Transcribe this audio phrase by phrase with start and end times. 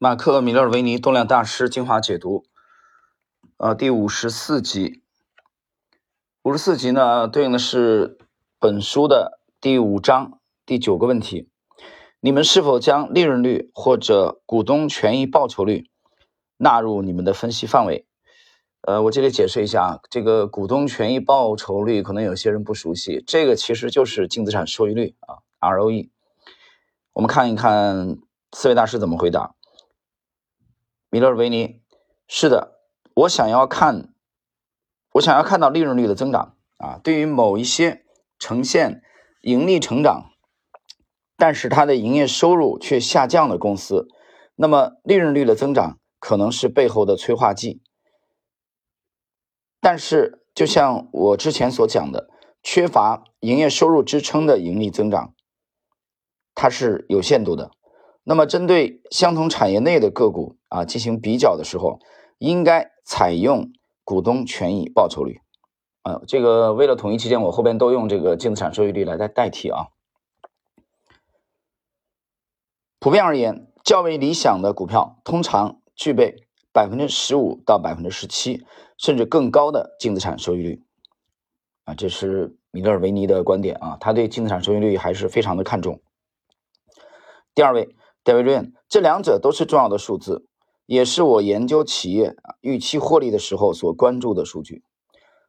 [0.00, 2.44] 马克·米勒维尼动量大师精华解读，
[3.56, 5.02] 呃，第五十四集。
[6.44, 8.16] 五十四集呢，对应的是
[8.60, 11.50] 本书的第五章第九个问题：
[12.20, 15.90] 你们是否将利润率或者股东权益报酬率
[16.58, 18.06] 纳入你们的分析范围？
[18.82, 26.10] 呃，我这里解释一下，这个股东权益报酬率可能有些人不熟悉，这个其实就是净资产收益率啊，ROE。
[27.14, 28.18] 我们看一看
[28.52, 29.56] 四位大师怎么回答。
[31.10, 31.80] 米勒维尼，
[32.26, 32.80] 是的，
[33.14, 34.12] 我想要看，
[35.12, 37.00] 我想要看到利润率的增长啊。
[37.02, 38.04] 对于某一些
[38.38, 39.02] 呈现
[39.40, 40.30] 盈利成长，
[41.36, 44.06] 但是它的营业收入却下降的公司，
[44.54, 47.80] 那么利润率的增长可能是背后的催化剂。
[49.80, 52.28] 但是，就像我之前所讲的，
[52.62, 55.32] 缺乏营业收入支撑的盈利增长，
[56.54, 57.70] 它是有限度的。
[58.30, 61.98] 那么，针对相同产业内的个股啊进行比较的时候，
[62.36, 63.72] 应该采用
[64.04, 65.40] 股东权益报酬率。
[66.02, 69.86] 啊，这个为了统一起见，我后边都用这个净资产收益率来代代替啊。
[72.98, 76.36] 普遍而言，较为理想的股票通常具备
[76.70, 78.62] 百分之十五到百分之十七，
[78.98, 80.84] 甚至更高的净资产收益率。
[81.84, 86.02] 啊，这是米勒尔维尼的观点啊，他对净资产收益率还是非常的看重。
[87.54, 87.96] 第二位。
[88.28, 90.46] 戴维瑞这两者都是重要的数字，
[90.84, 94.82] 也是我研究企业预期获利的时候所关注的数据。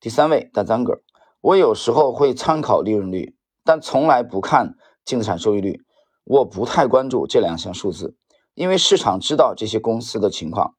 [0.00, 1.00] 第三位，大张哥，
[1.40, 5.82] 我有时候会参考利润率，但从来不看净资产收益率。
[6.24, 8.16] 我不太关注这两项数字，
[8.54, 10.74] 因为市场知道这些公司的情况，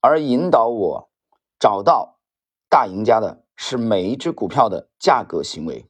[0.00, 1.10] 而引导我
[1.58, 2.18] 找到
[2.70, 5.84] 大赢家的是每一只股票的价格行为。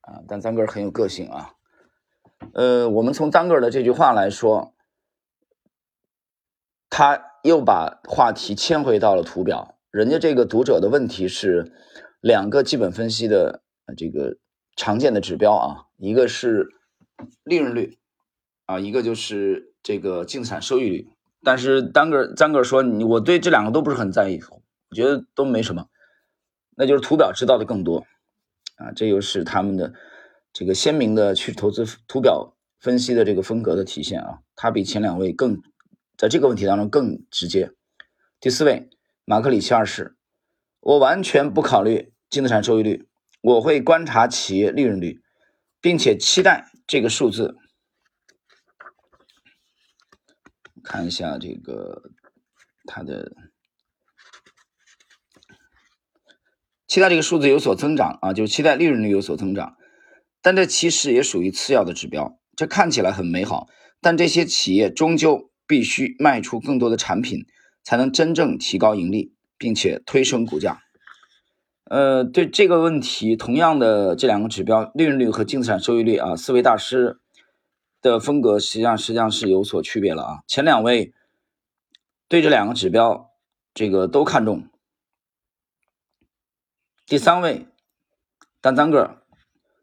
[0.00, 1.56] 啊，但张哥很有个性啊。
[2.54, 4.74] 呃，我们从单个的这句话来说，
[6.90, 9.78] 他又把话题牵回到了图表。
[9.90, 11.72] 人家这个读者的问题是
[12.20, 13.62] 两个基本分析的
[13.96, 14.36] 这个
[14.76, 16.68] 常见的指标啊，一个是
[17.44, 17.98] 利润率
[18.66, 21.08] 啊，一个就是这个净资产收益率。
[21.42, 24.40] 但是单个单个说，你我对这两个都不是很在意，
[24.90, 25.88] 我觉得都没什么，
[26.76, 28.06] 那就是图表知道的更多
[28.76, 29.92] 啊，这又是他们的。
[30.52, 35.62] 这个鲜明的去投资图表分析的这个风格的体现啊，它比前两位更
[36.18, 37.72] 在这个问题当中更直接。
[38.38, 38.90] 第四位，
[39.24, 40.16] 马克里奇二世，
[40.80, 43.08] 我完全不考虑净资产收益率，
[43.40, 45.22] 我会观察企业利润率，
[45.80, 47.56] 并且期待这个数字。
[50.84, 52.10] 看一下这个
[52.84, 53.32] 它的，
[56.88, 59.76] 期待这个数字有所增长啊，就是期待利润率有所增长。
[60.42, 62.36] 但这其实也属于次要的指标。
[62.54, 63.68] 这看起来很美好，
[64.02, 67.46] 但这些企业终究必须卖出更多的产品，
[67.82, 70.82] 才能真正提高盈利，并且推升股价。
[71.84, 77.20] 呃，对这个问题，同样的这两个指标，利润率和净资产收益率啊，四位大师
[78.02, 80.38] 的风格实际上实际上是有所区别了啊。
[80.46, 81.14] 前两位
[82.28, 83.30] 对这两个指标
[83.72, 84.68] 这个都看重，
[87.06, 87.66] 第三位
[88.60, 89.21] 单单个。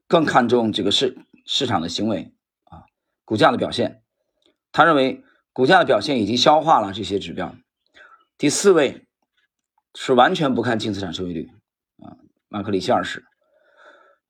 [0.10, 2.34] 更看重这个市市场的行为
[2.64, 2.90] 啊，
[3.26, 4.02] 股价的表现。
[4.72, 7.56] 他认为股价的表现已经消化了这些指标。
[8.36, 9.06] 第四位
[9.94, 11.52] 是完全不看净资产收益率
[12.02, 13.24] 啊，马克里希二是。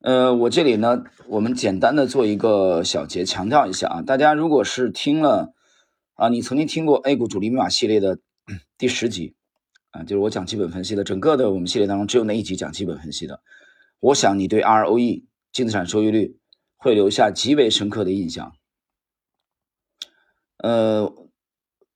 [0.02, 5.54] 呃，我这里呢，我们简单的做一个小结，强调一下啊，大家如果是听了
[6.12, 8.18] 啊，你曾经听过 A 股主力密码系列的
[8.76, 9.34] 第十集
[9.92, 13.40] 啊，就是我讲基本分析的，整个的我们系列当中只有那一集讲基本分析的，
[14.00, 15.24] 我想你对 ROE。
[15.52, 16.38] 净资产收益率
[16.76, 18.52] 会留下极为深刻的印象。
[20.58, 21.12] 呃，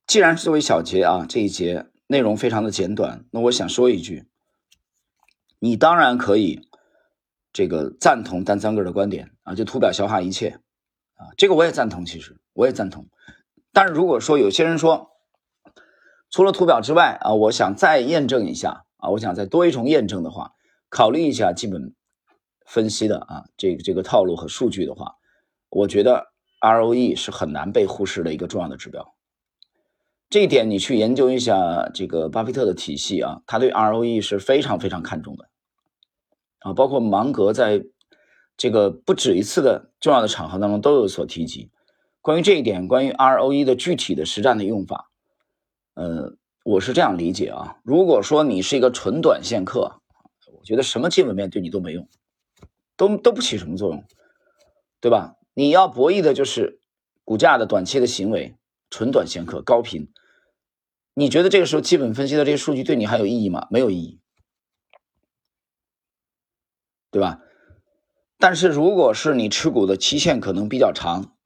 [0.07, 4.27] 既然是作为小节啊，这一节内容非常的简短，那我想说一句，
[5.59, 6.69] 你当然可以
[7.53, 10.61] 这个赞同单三个的观点啊，就图表消化一切
[11.15, 13.09] 啊，这个我也赞同，其实我也赞同。
[13.73, 15.11] 但是如果说有些人说，
[16.31, 20.53] 除了图表之外啊，我想再验证一下啊，我想再多一重验证的话，
[20.89, 21.95] 考虑一下基本。
[22.65, 25.17] 分析的啊，这个这个套路和数据的话，
[25.71, 26.29] 我觉得
[26.61, 29.15] ROE 是很难被忽视的一个重要的指标。
[30.31, 35.49] 这一点你去研究一下这个巴菲特的体系啊，他对 ROE 是非常非常看重的
[36.61, 37.85] 啊，包括芒格在
[38.57, 41.71] 这个不止一次的重要的场合当中都有所提及。
[42.21, 45.11] 关于这一点，关于 ROE 的具体的实战的用法，
[45.95, 50.01] 呃，我是这样理解啊，如果说你是一个纯短线客，
[50.57, 52.09] 我觉得什么基本面对你都没用。
[52.97, 54.05] 都都不起什么作用，
[55.01, 55.37] 对吧？
[55.55, 56.81] 你要博弈的就是
[57.25, 58.57] 股价的短期的行为，
[58.91, 60.13] 纯短线客高频，
[61.15, 63.67] 你觉得这个时候基本分析的这些数据对你还有意义吗？
[63.71, 64.21] 没有意义，
[67.11, 67.41] 对吧？
[68.39, 71.37] 但是如果是你持股的期限可能比较长，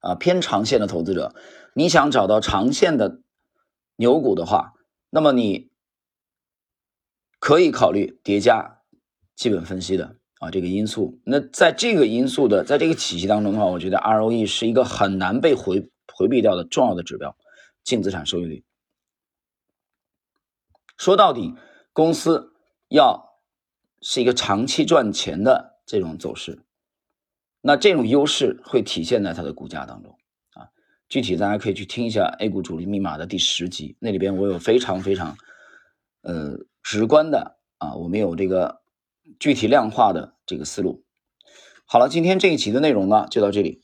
[0.00, 1.34] 啊，偏长线的投资者，
[1.74, 3.22] 你想找到长线的
[3.96, 4.74] 牛股的话，
[5.08, 5.70] 那么你
[7.38, 8.82] 可以考虑叠加
[9.34, 11.20] 基本分析的啊这个因素。
[11.24, 17.36] 那在这个因素的在这个体系当中的话，我觉得 ROE 是一个很难被回回避掉的重要的指标，
[17.84, 18.64] 净资产收益率。
[20.96, 21.54] 说到底，
[21.92, 22.52] 公司
[22.88, 23.38] 要
[24.02, 26.62] 是一个长期赚钱的这种走势，
[27.60, 30.18] 那这种优势会体现在它的股价当中
[30.52, 30.68] 啊。
[31.08, 35.36] 具体大家可以去听一下《A 股主力密码》的第十集，那里边我有非常非常
[36.22, 38.79] 呃直观的啊，我们有这个
[39.38, 41.04] 具体量化的这个思路。
[41.84, 43.82] 好了，今天这一期的内容呢就到这里。